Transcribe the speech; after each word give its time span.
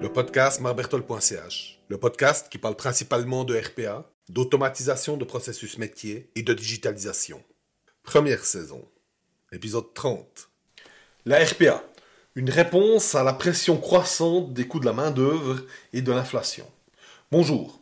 Le 0.00 0.08
podcast 0.12 0.60
marbertol.ch, 0.60 1.78
le 1.88 1.98
podcast 1.98 2.48
qui 2.50 2.58
parle 2.58 2.76
principalement 2.76 3.44
de 3.44 3.56
RPA, 3.56 4.10
d'automatisation 4.28 5.16
de 5.16 5.24
processus 5.24 5.78
métier 5.78 6.30
et 6.34 6.42
de 6.42 6.52
digitalisation. 6.52 7.42
Première 8.02 8.44
saison, 8.44 8.84
épisode 9.52 9.94
30. 9.94 10.50
La 11.26 11.44
RPA, 11.44 11.84
une 12.34 12.50
réponse 12.50 13.14
à 13.14 13.22
la 13.22 13.32
pression 13.32 13.76
croissante 13.76 14.52
des 14.52 14.66
coûts 14.66 14.80
de 14.80 14.86
la 14.86 14.92
main-d'œuvre 14.92 15.64
et 15.92 16.02
de 16.02 16.12
l'inflation. 16.12 16.66
Bonjour. 17.30 17.80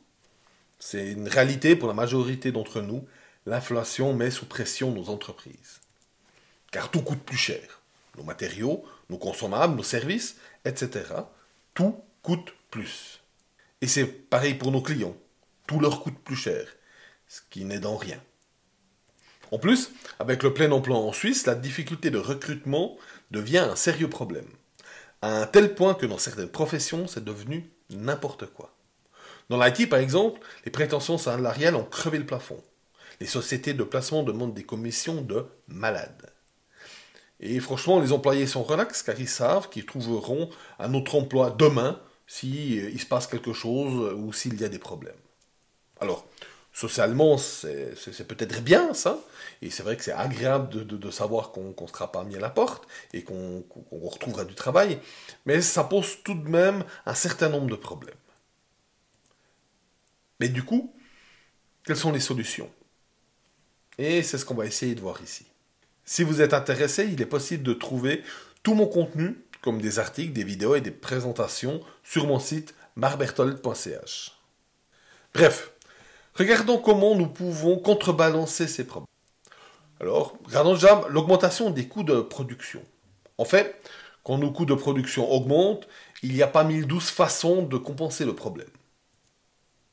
C'est 0.78 1.12
une 1.12 1.28
réalité 1.28 1.76
pour 1.76 1.88
la 1.88 1.94
majorité 1.94 2.52
d'entre 2.52 2.80
nous. 2.80 3.06
L'inflation 3.46 4.12
met 4.12 4.30
sous 4.30 4.46
pression 4.46 4.92
nos 4.92 5.08
entreprises. 5.08 5.80
Car 6.70 6.90
tout 6.90 7.02
coûte 7.02 7.22
plus 7.22 7.36
cher. 7.36 7.82
Nos 8.16 8.24
matériaux, 8.24 8.84
nos 9.08 9.18
consommables, 9.18 9.76
nos 9.76 9.82
services, 9.82 10.36
etc. 10.64 11.04
Tout 11.74 11.96
coûte 12.22 12.52
plus. 12.70 13.20
Et 13.80 13.86
c'est 13.86 14.06
pareil 14.06 14.54
pour 14.54 14.72
nos 14.72 14.82
clients. 14.82 15.16
Tout 15.66 15.80
leur 15.80 16.02
coûte 16.02 16.18
plus 16.24 16.36
cher. 16.36 16.66
Ce 17.28 17.40
qui 17.50 17.64
n'est 17.64 17.78
dans 17.78 17.96
rien. 17.96 18.20
En 19.50 19.58
plus, 19.58 19.90
avec 20.18 20.42
le 20.42 20.52
plein 20.52 20.70
emploi 20.72 20.96
en 20.96 21.12
Suisse, 21.12 21.46
la 21.46 21.54
difficulté 21.54 22.10
de 22.10 22.18
recrutement 22.18 22.96
devient 23.30 23.58
un 23.58 23.76
sérieux 23.76 24.10
problème. 24.10 24.48
À 25.22 25.42
un 25.42 25.46
tel 25.46 25.74
point 25.74 25.94
que 25.94 26.06
dans 26.06 26.18
certaines 26.18 26.50
professions, 26.50 27.06
c'est 27.06 27.24
devenu 27.24 27.70
n'importe 27.90 28.46
quoi. 28.46 28.74
Dans 29.48 29.62
l'IT, 29.62 29.88
par 29.88 30.00
exemple, 30.00 30.40
les 30.64 30.70
prétentions 30.70 31.16
salariales 31.16 31.74
ont 31.74 31.84
crevé 31.84 32.18
le 32.18 32.26
plafond. 32.26 32.62
Les 33.20 33.26
sociétés 33.26 33.72
de 33.74 33.82
placement 33.82 34.22
demandent 34.22 34.54
des 34.54 34.64
commissions 34.64 35.22
de 35.22 35.46
malades. 35.66 36.30
Et 37.40 37.60
franchement, 37.60 38.00
les 38.00 38.12
employés 38.12 38.46
sont 38.46 38.62
relax 38.62 39.02
car 39.02 39.18
ils 39.20 39.28
savent 39.28 39.68
qu'ils 39.68 39.86
trouveront 39.86 40.50
un 40.78 40.94
autre 40.94 41.14
emploi 41.14 41.50
demain 41.50 42.00
s'il 42.26 42.80
euh, 42.80 42.98
se 42.98 43.06
passe 43.06 43.26
quelque 43.26 43.52
chose 43.52 44.14
ou 44.16 44.32
s'il 44.32 44.60
y 44.60 44.64
a 44.64 44.68
des 44.68 44.78
problèmes. 44.78 45.14
Alors, 46.00 46.26
socialement, 46.78 47.38
c'est 47.38 48.28
peut-être 48.28 48.62
bien 48.62 48.94
ça, 48.94 49.18
et 49.62 49.70
c'est 49.70 49.82
vrai 49.82 49.96
que 49.96 50.04
c'est 50.04 50.12
agréable 50.12 50.86
de, 50.86 51.10
savoir 51.10 51.50
qu'on 51.50 51.74
ne 51.80 51.86
sera 51.88 52.12
pas 52.12 52.22
mis 52.22 52.36
à 52.36 52.40
la 52.40 52.50
porte 52.50 52.86
et 53.12 53.24
qu'on 53.24 53.64
retrouvera 53.90 54.44
du 54.44 54.54
travail, 54.54 55.00
mais 55.44 55.60
ça 55.60 55.82
pose 55.82 56.22
tout 56.22 56.34
de 56.34 56.48
même 56.48 56.84
un 57.04 57.14
certain 57.14 57.48
nombre 57.48 57.68
de 57.68 57.74
problèmes. 57.74 58.14
Mais 60.38 60.48
du 60.48 60.62
coup, 60.62 60.94
quelles 61.82 61.96
sont 61.96 62.12
les 62.12 62.20
solutions? 62.20 62.70
Et 63.98 64.22
c'est 64.22 64.38
ce 64.38 64.44
qu'on 64.44 64.54
va 64.54 64.66
essayer 64.66 64.94
de 64.94 65.00
voir 65.00 65.20
ici. 65.20 65.47
Si 66.10 66.22
vous 66.22 66.40
êtes 66.40 66.54
intéressé, 66.54 67.06
il 67.12 67.20
est 67.20 67.26
possible 67.26 67.62
de 67.62 67.74
trouver 67.74 68.22
tout 68.62 68.72
mon 68.72 68.86
contenu, 68.86 69.44
comme 69.60 69.78
des 69.78 69.98
articles, 69.98 70.32
des 70.32 70.42
vidéos 70.42 70.74
et 70.74 70.80
des 70.80 70.90
présentations, 70.90 71.82
sur 72.02 72.26
mon 72.26 72.38
site 72.38 72.74
marbertol.ch. 72.96 74.32
Bref, 75.34 75.70
regardons 76.34 76.78
comment 76.78 77.14
nous 77.14 77.28
pouvons 77.28 77.78
contrebalancer 77.78 78.68
ces 78.68 78.86
problèmes. 78.86 79.04
Alors, 80.00 80.38
regardons 80.46 80.72
déjà 80.72 81.02
l'augmentation 81.10 81.68
des 81.68 81.86
coûts 81.88 82.04
de 82.04 82.22
production. 82.22 82.82
En 83.36 83.44
fait, 83.44 83.78
quand 84.24 84.38
nos 84.38 84.50
coûts 84.50 84.64
de 84.64 84.72
production 84.72 85.30
augmentent, 85.30 85.86
il 86.22 86.32
n'y 86.32 86.42
a 86.42 86.46
pas 86.46 86.64
1012 86.64 87.04
façons 87.10 87.60
de 87.64 87.76
compenser 87.76 88.24
le 88.24 88.34
problème. 88.34 88.70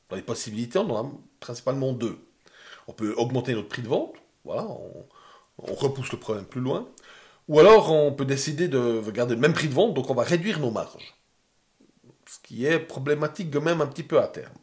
Dans 0.07 0.15
les 0.15 0.21
possibilités, 0.21 0.79
on 0.79 0.89
en 0.91 1.07
a 1.07 1.11
principalement 1.41 1.91
deux. 1.91 2.17
On 2.87 2.93
peut 2.93 3.13
augmenter 3.17 3.53
notre 3.53 3.67
prix 3.67 3.81
de 3.81 3.89
vente, 3.89 4.15
voilà, 4.45 4.65
repousse 5.57 6.11
le 6.11 6.19
problème 6.19 6.45
plus 6.45 6.61
loin. 6.61 6.87
Ou 7.47 7.59
alors 7.59 7.91
on 7.91 8.11
peut 8.11 8.25
décider 8.25 8.67
de 8.67 9.01
garder 9.11 9.35
le 9.35 9.41
même 9.41 9.53
prix 9.53 9.67
de 9.67 9.73
vente, 9.73 9.93
donc 9.93 10.09
on 10.09 10.15
va 10.15 10.23
réduire 10.23 10.59
nos 10.59 10.71
marges. 10.71 11.15
Ce 12.27 12.39
qui 12.41 12.65
est 12.65 12.79
problématique 12.79 13.49
de 13.49 13.59
même 13.59 13.81
un 13.81 13.87
petit 13.87 14.03
peu 14.03 14.19
à 14.19 14.27
terme. 14.27 14.53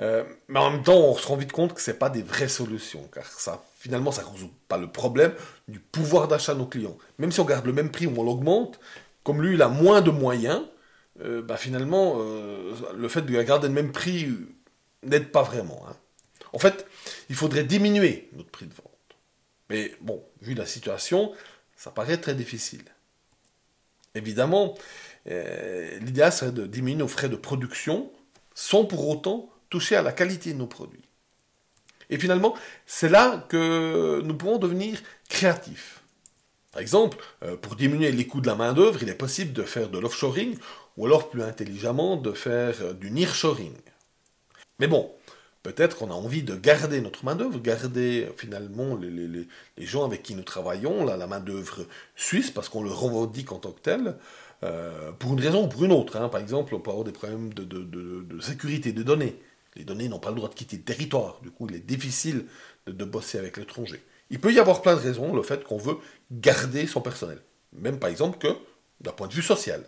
Euh, 0.00 0.24
mais 0.48 0.58
en 0.58 0.70
même 0.70 0.82
temps, 0.82 0.98
on 0.98 1.14
se 1.16 1.26
rend 1.26 1.36
vite 1.36 1.52
compte 1.52 1.72
que 1.72 1.80
ce 1.80 1.90
pas 1.90 2.10
des 2.10 2.22
vraies 2.22 2.48
solutions, 2.48 3.08
car 3.12 3.24
ça, 3.26 3.64
finalement, 3.78 4.12
ça 4.12 4.22
ne 4.22 4.28
résout 4.28 4.52
pas 4.68 4.76
le 4.76 4.90
problème 4.90 5.32
du 5.68 5.80
pouvoir 5.80 6.28
d'achat 6.28 6.54
de 6.54 6.58
nos 6.58 6.66
clients. 6.66 6.98
Même 7.18 7.32
si 7.32 7.40
on 7.40 7.44
garde 7.44 7.66
le 7.66 7.72
même 7.72 7.90
prix 7.90 8.06
ou 8.06 8.14
on 8.18 8.22
l'augmente, 8.22 8.78
comme 9.24 9.42
lui, 9.42 9.54
il 9.54 9.62
a 9.62 9.68
moins 9.68 10.02
de 10.02 10.10
moyens, 10.10 10.62
euh, 11.22 11.42
bah, 11.42 11.56
finalement, 11.56 12.16
euh, 12.18 12.74
le 12.94 13.08
fait 13.08 13.22
de 13.22 13.42
garder 13.42 13.68
le 13.68 13.74
même 13.74 13.92
prix 13.92 14.28
n'aide 15.02 15.30
pas 15.32 15.42
vraiment. 15.42 15.82
Hein. 15.88 15.96
En 16.52 16.58
fait, 16.58 16.86
il 17.28 17.36
faudrait 17.36 17.64
diminuer 17.64 18.28
notre 18.34 18.50
prix 18.50 18.66
de 18.66 18.74
vente. 18.74 18.85
Mais 19.70 19.94
bon, 20.00 20.24
vu 20.40 20.54
la 20.54 20.66
situation, 20.66 21.32
ça 21.76 21.90
paraît 21.90 22.18
très 22.18 22.34
difficile. 22.34 22.84
Évidemment, 24.14 24.74
euh, 25.28 25.98
l'idéal 25.98 26.32
serait 26.32 26.52
de 26.52 26.66
diminuer 26.66 26.98
nos 26.98 27.08
frais 27.08 27.28
de 27.28 27.36
production 27.36 28.10
sans 28.54 28.84
pour 28.84 29.08
autant 29.08 29.50
toucher 29.68 29.96
à 29.96 30.02
la 30.02 30.12
qualité 30.12 30.52
de 30.52 30.58
nos 30.58 30.66
produits. 30.66 31.04
Et 32.08 32.18
finalement, 32.18 32.54
c'est 32.86 33.08
là 33.08 33.44
que 33.48 34.22
nous 34.24 34.34
pouvons 34.34 34.58
devenir 34.58 35.02
créatifs. 35.28 36.02
Par 36.70 36.80
exemple, 36.80 37.18
pour 37.62 37.74
diminuer 37.74 38.12
les 38.12 38.26
coûts 38.26 38.40
de 38.40 38.46
la 38.46 38.54
main-d'œuvre, 38.54 39.02
il 39.02 39.08
est 39.08 39.14
possible 39.14 39.52
de 39.52 39.62
faire 39.62 39.88
de 39.88 39.98
l'offshoring 39.98 40.56
ou 40.96 41.06
alors 41.06 41.30
plus 41.30 41.42
intelligemment 41.42 42.16
de 42.16 42.32
faire 42.32 42.74
euh, 42.82 42.92
du 42.92 43.10
nearshoring. 43.10 43.74
Mais 44.78 44.86
bon, 44.86 45.14
peut-être 45.66 45.96
qu'on 45.96 46.10
a 46.10 46.14
envie 46.14 46.44
de 46.44 46.54
garder 46.54 47.00
notre 47.00 47.24
main-d'œuvre, 47.24 47.58
garder 47.58 48.28
finalement 48.36 48.96
les, 48.96 49.48
gens 49.78 50.04
avec 50.04 50.22
qui 50.22 50.36
nous 50.36 50.44
travaillons, 50.44 51.04
la 51.04 51.26
main-d'œuvre 51.26 51.86
suisse, 52.14 52.52
parce 52.52 52.68
qu'on 52.68 52.84
le 52.84 52.90
revendique 52.90 53.50
en 53.50 53.58
tant 53.58 53.72
que 53.72 53.80
tel, 53.80 54.16
euh, 54.62 55.10
pour 55.18 55.32
une 55.32 55.40
raison 55.40 55.64
ou 55.64 55.68
pour 55.68 55.84
une 55.84 55.90
autre. 55.90 56.16
Hein. 56.16 56.28
Par 56.28 56.40
exemple, 56.40 56.72
on 56.76 56.78
peut 56.78 56.90
avoir 56.90 57.04
des 57.04 57.10
problèmes 57.10 57.52
de, 57.52 57.64
de, 57.64 58.40
sécurité 58.40 58.92
des 58.92 59.02
données. 59.02 59.36
Les 59.74 59.84
données 59.84 60.08
n'ont 60.08 60.20
pas 60.20 60.30
le 60.30 60.36
droit 60.36 60.48
de 60.48 60.54
quitter 60.54 60.76
le 60.76 60.84
territoire, 60.84 61.40
du 61.42 61.50
coup, 61.50 61.66
il 61.68 61.74
est 61.74 61.86
difficile 61.86 62.46
de 62.86 63.04
bosser 63.04 63.38
avec 63.38 63.56
l'étranger. 63.56 64.00
Il 64.30 64.38
peut 64.38 64.52
y 64.52 64.60
avoir 64.60 64.82
plein 64.82 64.94
de 64.94 65.00
raisons, 65.00 65.34
le 65.34 65.42
fait 65.42 65.64
qu'on 65.64 65.78
veut 65.78 65.96
garder 66.30 66.86
son 66.86 67.00
personnel. 67.00 67.40
Même 67.72 67.98
par 67.98 68.08
exemple 68.08 68.38
que 68.38 68.54
d'un 69.00 69.12
point 69.12 69.26
de 69.26 69.34
vue 69.34 69.42
social. 69.42 69.82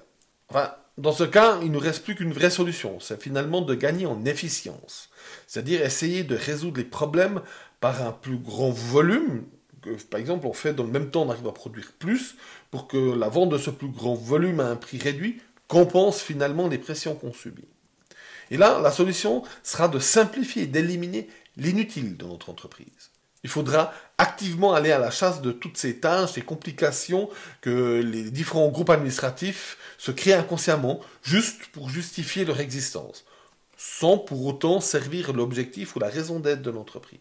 Dans 0.99 1.13
ce 1.13 1.25
cas, 1.25 1.61
il 1.63 1.69
ne 1.69 1.75
nous 1.75 1.79
reste 1.79 2.03
plus 2.03 2.17
qu'une 2.17 2.33
vraie 2.33 2.51
solution, 2.51 2.99
c'est 3.01 3.23
finalement 3.23 3.63
de 3.63 3.75
gagner 3.75 4.07
en 4.07 4.25
efficience. 4.25 5.11
C'est-à-dire 5.47 5.83
essayer 5.83 6.25
de 6.25 6.35
résoudre 6.35 6.79
les 6.79 6.85
problèmes 6.85 7.41
par 7.81 8.03
un 8.03 8.11
plus 8.11 8.37
grand 8.37 8.71
volume, 8.71 9.45
que, 9.81 9.91
par 10.05 10.19
exemple 10.19 10.47
on 10.47 10.53
fait 10.53 10.75
dans 10.75 10.83
le 10.83 10.91
même 10.91 11.11
temps, 11.11 11.23
on 11.23 11.31
arrive 11.31 11.47
à 11.47 11.53
produire 11.53 11.93
plus, 11.99 12.35
pour 12.73 12.89
que 12.89 12.97
la 13.17 13.29
vente 13.29 13.51
de 13.51 13.59
ce 13.59 13.71
plus 13.71 13.89
grand 13.89 14.15
volume 14.15 14.59
à 14.59 14.67
un 14.67 14.77
prix 14.77 14.99
réduit 14.99 15.41
compense 15.69 16.21
finalement 16.21 16.67
les 16.67 16.79
pressions 16.79 17.15
qu'on 17.15 17.33
subit. 17.33 17.69
Et 18.51 18.57
là, 18.57 18.81
la 18.81 18.91
solution 18.91 19.45
sera 19.63 19.89
de 19.89 19.99
simplifier 19.99 20.63
et 20.63 20.67
d'éliminer 20.67 21.29
l'inutile 21.57 22.17
de 22.17 22.25
notre 22.25 22.51
entreprise. 22.51 23.11
Il 23.49 23.51
faudra 23.51 23.95
activement 24.19 24.75
aller 24.75 24.93
à 24.93 24.99
la 24.99 25.11
chasse 25.11 25.41
de 25.41 25.53
toutes 25.53 25.79
ces 25.79 26.01
tâches 26.01 26.37
et 26.37 26.43
complications 26.43 27.31
que 27.63 28.03
les 28.05 28.31
différents 28.31 28.69
groupes 28.69 28.91
administratifs 28.91 29.79
se 29.97 30.11
créent 30.11 30.35
inconsciemment 30.35 31.01
juste 31.23 31.65
pour 31.73 31.89
justifier 31.89 32.45
leur 32.45 32.61
existence, 32.61 33.25
sans 33.79 34.19
pour 34.19 34.45
autant 34.45 34.83
servir 34.83 35.33
l'objectif 35.33 35.97
ou 35.97 35.99
la 35.99 36.09
raison 36.11 36.41
d'être 36.41 36.61
de 36.61 36.71
l'entreprise. 36.71 37.21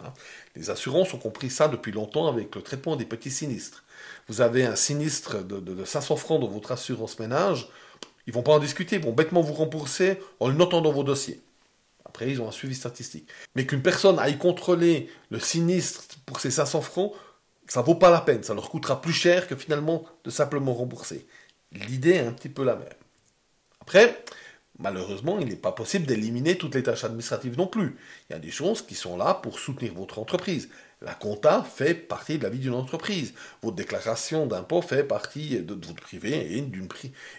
Hein? 0.00 0.12
Les 0.56 0.68
assurances 0.68 1.14
ont 1.14 1.18
compris 1.18 1.48
ça 1.48 1.68
depuis 1.68 1.92
longtemps 1.92 2.26
avec 2.26 2.56
le 2.56 2.62
traitement 2.62 2.96
des 2.96 3.04
petits 3.04 3.30
sinistres. 3.30 3.84
Vous 4.26 4.40
avez 4.40 4.66
un 4.66 4.74
sinistre 4.74 5.44
de, 5.44 5.84
500 5.84 6.16
francs 6.16 6.40
dans 6.40 6.48
votre 6.48 6.72
assurance 6.72 7.20
ménage, 7.20 7.68
ils 8.26 8.32
vont 8.32 8.42
pas 8.42 8.54
en 8.54 8.58
discuter, 8.58 8.96
ils 8.96 9.04
vont 9.04 9.12
bêtement 9.12 9.42
vous 9.42 9.54
rembourser 9.54 10.18
en 10.40 10.48
le 10.48 10.54
notant 10.54 10.80
dans 10.80 10.90
vos 10.90 11.04
dossiers. 11.04 11.40
Après, 12.08 12.30
ils 12.30 12.40
ont 12.40 12.48
un 12.48 12.52
suivi 12.52 12.74
statistique. 12.74 13.28
Mais 13.54 13.66
qu'une 13.66 13.82
personne 13.82 14.18
aille 14.18 14.38
contrôler 14.38 15.10
le 15.30 15.38
sinistre 15.38 16.04
pour 16.26 16.40
ses 16.40 16.50
500 16.50 16.80
francs, 16.80 17.12
ça 17.68 17.82
vaut 17.82 17.94
pas 17.94 18.10
la 18.10 18.20
peine. 18.20 18.42
Ça 18.42 18.54
leur 18.54 18.70
coûtera 18.70 19.00
plus 19.00 19.12
cher 19.12 19.46
que 19.46 19.54
finalement 19.54 20.04
de 20.24 20.30
simplement 20.30 20.74
rembourser. 20.74 21.26
L'idée 21.72 22.12
est 22.12 22.26
un 22.26 22.32
petit 22.32 22.48
peu 22.48 22.64
la 22.64 22.76
même. 22.76 22.88
Après, 23.80 24.24
malheureusement, 24.78 25.38
il 25.38 25.48
n'est 25.48 25.56
pas 25.56 25.72
possible 25.72 26.06
d'éliminer 26.06 26.56
toutes 26.56 26.74
les 26.74 26.82
tâches 26.82 27.04
administratives 27.04 27.58
non 27.58 27.66
plus. 27.66 27.96
Il 28.28 28.32
y 28.32 28.36
a 28.36 28.38
des 28.38 28.50
choses 28.50 28.80
qui 28.82 28.94
sont 28.94 29.18
là 29.18 29.34
pour 29.34 29.58
soutenir 29.58 29.92
votre 29.92 30.18
entreprise. 30.18 30.70
La 31.02 31.14
compta 31.14 31.62
fait 31.62 31.94
partie 31.94 32.38
de 32.38 32.42
la 32.42 32.48
vie 32.48 32.58
d'une 32.58 32.74
entreprise. 32.74 33.34
Votre 33.62 33.76
déclaration 33.76 34.46
d'impôt 34.46 34.80
fait 34.80 35.04
partie 35.04 35.60
de, 35.60 35.74
votre 35.74 36.02
privé 36.02 36.56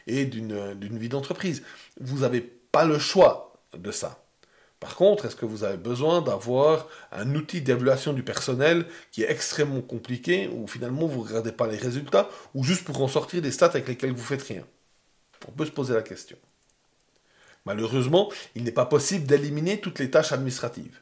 et 0.08 0.26
d'une 0.26 0.98
vie 0.98 1.10
d'entreprise. 1.10 1.64
Vous 2.00 2.20
n'avez 2.20 2.42
pas 2.42 2.86
le 2.86 3.00
choix 3.00 3.54
de 3.76 3.92
ça. 3.92 4.24
Par 4.80 4.96
contre, 4.96 5.26
est-ce 5.26 5.36
que 5.36 5.46
vous 5.46 5.66
avez 5.66 5.78
besoin 5.78 6.22
d'avoir 6.22 6.88
un 7.12 7.36
outil 7.36 7.62
d'évaluation 7.62 8.14
du 8.14 8.24
personnel 8.24 8.86
qui 9.12 9.24
est 9.24 9.32
extrêmement 9.32 9.82
compliqué, 9.82 10.50
où 10.54 10.68
finalement 10.68 11.06
vous 11.06 11.24
ne 11.24 11.28
regardez 11.28 11.52
pas 11.52 11.68
les 11.68 11.78
résultats, 11.78 12.30
ou 12.54 12.64
juste 12.64 12.86
pour 12.86 13.02
en 13.02 13.10
sortir 13.10 13.42
des 13.42 13.52
stats 13.52 13.68
avec 13.68 13.88
lesquels 13.88 14.14
vous 14.14 14.24
faites 14.24 14.44
rien? 14.44 14.66
On 15.48 15.52
peut 15.52 15.66
se 15.66 15.72
poser 15.72 15.94
la 15.94 16.02
question. 16.02 16.38
Malheureusement, 17.66 18.32
il 18.56 18.64
n'est 18.64 18.72
pas 18.72 18.86
possible 18.86 19.26
d'éliminer 19.26 19.82
toutes 19.82 20.00
les 20.00 20.10
tâches 20.10 20.32
administratives. 20.32 21.00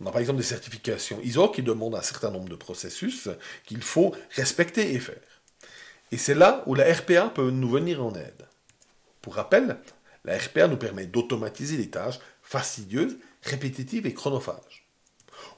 On 0.00 0.06
a 0.06 0.12
par 0.12 0.20
exemple 0.20 0.38
des 0.38 0.44
certifications 0.44 1.20
ISO 1.22 1.48
qui 1.48 1.62
demandent 1.62 1.96
un 1.96 2.02
certain 2.02 2.30
nombre 2.30 2.48
de 2.48 2.56
processus 2.56 3.28
qu'il 3.64 3.82
faut 3.82 4.14
respecter 4.36 4.94
et 4.94 5.00
faire. 5.00 5.16
Et 6.12 6.18
c'est 6.18 6.34
là 6.34 6.62
où 6.66 6.74
la 6.74 6.92
RPA 6.92 7.30
peut 7.30 7.50
nous 7.50 7.68
venir 7.68 8.04
en 8.04 8.14
aide. 8.14 8.46
Pour 9.20 9.34
rappel, 9.34 9.78
la 10.24 10.38
RPA 10.38 10.68
nous 10.68 10.76
permet 10.76 11.06
d'automatiser 11.06 11.76
les 11.76 11.90
tâches 11.90 12.18
fastidieuses, 12.46 13.18
répétitives 13.42 14.06
et 14.06 14.14
chronophages. 14.14 14.88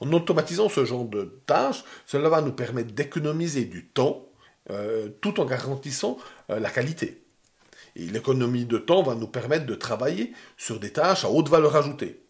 En 0.01 0.11
automatisant 0.11 0.69
ce 0.69 0.83
genre 0.85 1.05
de 1.05 1.39
tâches, 1.45 1.83
cela 2.05 2.29
va 2.29 2.41
nous 2.41 2.51
permettre 2.51 2.93
d'économiser 2.93 3.65
du 3.65 3.85
temps 3.85 4.27
euh, 4.71 5.09
tout 5.21 5.39
en 5.39 5.45
garantissant 5.45 6.17
euh, 6.49 6.59
la 6.59 6.69
qualité. 6.69 7.23
Et 7.95 8.05
l'économie 8.05 8.65
de 8.65 8.77
temps 8.77 9.03
va 9.03 9.15
nous 9.15 9.27
permettre 9.27 9.65
de 9.65 9.75
travailler 9.75 10.33
sur 10.57 10.79
des 10.79 10.91
tâches 10.91 11.25
à 11.25 11.29
haute 11.29 11.47
valeur 11.47 11.75
ajoutée. 11.75 12.21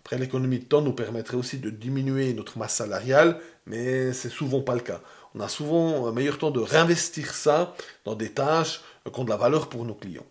Après, 0.00 0.18
l'économie 0.18 0.58
de 0.58 0.64
temps 0.64 0.82
nous 0.82 0.92
permettrait 0.92 1.36
aussi 1.36 1.58
de 1.58 1.70
diminuer 1.70 2.32
notre 2.34 2.58
masse 2.58 2.74
salariale, 2.74 3.40
mais 3.66 4.12
c'est 4.12 4.28
souvent 4.30 4.60
pas 4.60 4.74
le 4.74 4.80
cas. 4.80 5.00
On 5.34 5.40
a 5.40 5.48
souvent 5.48 6.06
un 6.06 6.12
meilleur 6.12 6.38
temps 6.38 6.50
de 6.50 6.60
réinvestir 6.60 7.34
ça 7.34 7.74
dans 8.04 8.14
des 8.14 8.32
tâches 8.32 8.82
qui 9.10 9.20
ont 9.20 9.24
de 9.24 9.30
la 9.30 9.36
valeur 9.36 9.68
pour 9.68 9.84
nos 9.84 9.94
clients. 9.94 10.26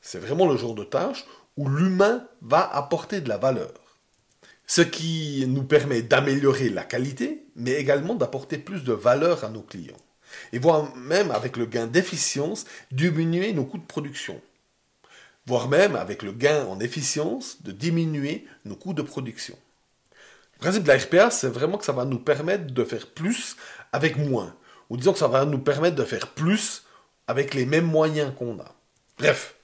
C'est 0.00 0.18
vraiment 0.18 0.46
le 0.46 0.56
genre 0.56 0.74
de 0.74 0.84
tâche 0.84 1.24
où 1.56 1.68
l'humain 1.68 2.26
va 2.42 2.68
apporter 2.74 3.20
de 3.20 3.28
la 3.28 3.38
valeur. 3.38 3.72
Ce 4.66 4.80
qui 4.80 5.44
nous 5.46 5.64
permet 5.64 6.02
d'améliorer 6.02 6.70
la 6.70 6.84
qualité, 6.84 7.44
mais 7.54 7.72
également 7.72 8.14
d'apporter 8.14 8.58
plus 8.58 8.82
de 8.82 8.92
valeur 8.92 9.44
à 9.44 9.50
nos 9.50 9.62
clients. 9.62 9.96
Et 10.52 10.58
voire 10.58 10.96
même 10.96 11.30
avec 11.30 11.56
le 11.56 11.66
gain 11.66 11.86
d'efficience, 11.86 12.64
diminuer 12.90 13.52
nos 13.52 13.64
coûts 13.64 13.78
de 13.78 13.86
production 13.86 14.40
voire 15.46 15.68
même 15.68 15.96
avec 15.96 16.22
le 16.22 16.32
gain 16.32 16.64
en 16.66 16.80
efficience 16.80 17.62
de 17.62 17.72
diminuer 17.72 18.46
nos 18.64 18.76
coûts 18.76 18.94
de 18.94 19.02
production. 19.02 19.56
Le 20.54 20.58
principe 20.60 20.84
de 20.84 20.88
la 20.88 20.98
RPA, 20.98 21.30
c'est 21.30 21.48
vraiment 21.48 21.78
que 21.78 21.84
ça 21.84 21.92
va 21.92 22.04
nous 22.04 22.18
permettre 22.18 22.72
de 22.72 22.84
faire 22.84 23.08
plus 23.08 23.56
avec 23.92 24.16
moins, 24.16 24.54
ou 24.88 24.96
disons 24.96 25.12
que 25.12 25.18
ça 25.18 25.28
va 25.28 25.44
nous 25.44 25.58
permettre 25.58 25.96
de 25.96 26.04
faire 26.04 26.28
plus 26.28 26.84
avec 27.26 27.54
les 27.54 27.66
mêmes 27.66 27.86
moyens 27.86 28.32
qu'on 28.36 28.58
a. 28.58 28.74
Bref, 29.18 29.56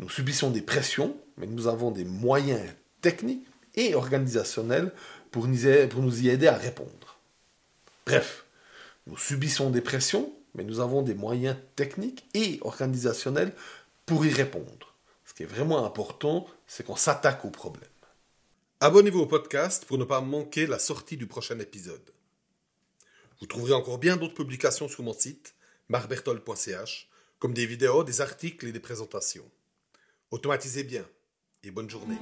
nous 0.00 0.08
subissons 0.08 0.50
des 0.50 0.62
pressions, 0.62 1.14
mais 1.36 1.46
nous 1.46 1.66
avons 1.66 1.90
des 1.90 2.06
moyens 2.06 2.66
techniques 3.02 3.46
et 3.74 3.94
organisationnels 3.94 4.92
pour 5.30 5.46
nous 5.46 6.22
y 6.22 6.28
aider 6.30 6.46
à 6.46 6.56
répondre. 6.56 7.18
Bref, 8.06 8.46
nous 9.06 9.18
subissons 9.18 9.68
des 9.68 9.82
pressions, 9.82 10.32
mais 10.54 10.64
nous 10.64 10.80
avons 10.80 11.02
des 11.02 11.14
moyens 11.14 11.56
techniques 11.76 12.24
et 12.32 12.58
organisationnels 12.62 13.52
pour 14.06 14.24
y 14.24 14.30
répondre. 14.30 14.94
Ce 15.26 15.34
qui 15.34 15.42
est 15.42 15.46
vraiment 15.46 15.84
important, 15.84 16.46
c'est 16.66 16.84
qu'on 16.84 16.96
s'attaque 16.96 17.44
au 17.44 17.50
problème. 17.50 17.84
Abonnez-vous 18.80 19.20
au 19.20 19.26
podcast 19.26 19.84
pour 19.84 19.98
ne 19.98 20.04
pas 20.04 20.22
manquer 20.22 20.66
la 20.66 20.78
sortie 20.78 21.18
du 21.18 21.26
prochain 21.26 21.58
épisode. 21.58 22.10
Vous 23.38 23.46
trouverez 23.46 23.74
encore 23.74 23.98
bien 23.98 24.16
d'autres 24.16 24.34
publications 24.34 24.88
sur 24.88 25.02
mon 25.02 25.12
site, 25.12 25.54
marbertol.ch, 25.90 27.10
comme 27.38 27.52
des 27.52 27.66
vidéos, 27.66 28.02
des 28.02 28.22
articles 28.22 28.66
et 28.66 28.72
des 28.72 28.80
présentations. 28.80 29.48
Automatisez 30.30 30.84
bien 30.84 31.04
et 31.64 31.72
bonne 31.72 31.90
journée. 31.90 32.18